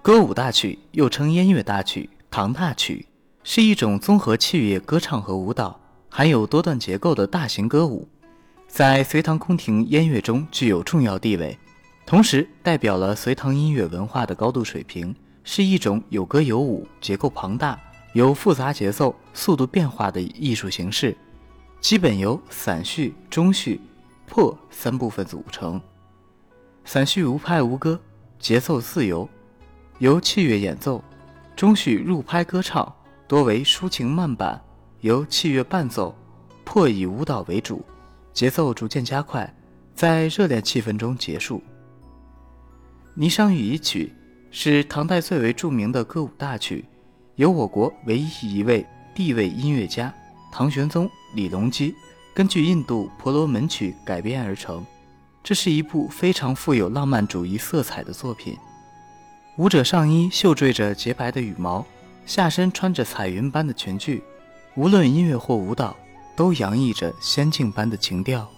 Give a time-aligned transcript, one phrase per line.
[0.00, 3.04] 歌舞大曲又称燕乐大曲、唐大曲，
[3.42, 5.78] 是一种综合器乐、歌唱和舞蹈，
[6.08, 8.08] 含有多段结构的大型歌舞，
[8.68, 11.58] 在隋唐宫廷燕乐中具有重要地位，
[12.06, 15.14] 同时代表了隋唐音乐文化的高度水平，
[15.44, 17.78] 是一种有歌有舞、结构庞大、
[18.14, 21.14] 有复杂节奏、速度变化的艺术形式，
[21.80, 23.78] 基本由散序、中序、
[24.26, 25.78] 破三部分组成。
[26.84, 28.00] 散序无拍无歌，
[28.38, 29.28] 节奏自由。
[29.98, 31.02] 由器乐演奏，
[31.56, 32.94] 中序入拍歌唱，
[33.26, 34.60] 多为抒情慢板，
[35.00, 36.16] 由器乐伴奏，
[36.64, 37.84] 破以舞蹈为主，
[38.32, 39.52] 节奏逐渐加快，
[39.96, 41.60] 在热烈气氛中结束。
[43.20, 44.12] 《霓裳羽衣曲》
[44.52, 46.84] 是唐代最为著名的歌舞大曲，
[47.34, 48.86] 由我国唯一一位
[49.16, 50.14] 地位音乐家
[50.52, 51.92] 唐玄宗李隆基
[52.32, 54.86] 根据印度婆罗门曲改编而成。
[55.42, 58.56] 这是一部非常富有浪漫主义色彩的作品。
[59.58, 61.84] 舞者上衣绣缀着洁白的羽毛，
[62.24, 64.22] 下身穿着彩云般的裙裾，
[64.76, 65.96] 无论音乐或舞蹈，
[66.36, 68.48] 都洋溢着仙境般的情调。